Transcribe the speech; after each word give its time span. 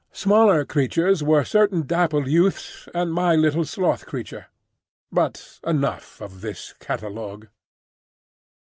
Smaller 0.13 0.65
creatures 0.65 1.21
were 1.21 1.45
certain 1.45 1.85
dappled 1.85 2.25
youths 2.25 2.87
and 2.91 3.13
my 3.13 3.35
little 3.35 3.63
sloth 3.63 4.07
creature. 4.07 4.47
But 5.11 5.59
enough 5.63 6.19
of 6.19 6.41
this 6.41 6.73
catalogue. 6.79 7.49